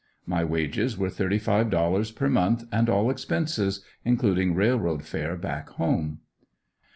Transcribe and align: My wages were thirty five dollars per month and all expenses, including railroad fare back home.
My 0.25 0.43
wages 0.43 0.97
were 0.97 1.11
thirty 1.11 1.37
five 1.37 1.69
dollars 1.69 2.09
per 2.09 2.27
month 2.27 2.63
and 2.71 2.89
all 2.89 3.11
expenses, 3.11 3.85
including 4.03 4.55
railroad 4.55 5.03
fare 5.03 5.35
back 5.35 5.69
home. 5.69 6.21